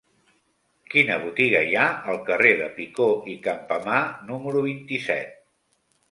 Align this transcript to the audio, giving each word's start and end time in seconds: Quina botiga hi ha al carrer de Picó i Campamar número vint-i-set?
Quina 0.91 1.17
botiga 1.25 1.59
hi 1.67 1.75
ha 1.81 1.83
al 2.13 2.17
carrer 2.29 2.53
de 2.61 2.69
Picó 2.77 3.07
i 3.33 3.35
Campamar 3.47 3.99
número 4.31 4.63
vint-i-set? 4.69 5.37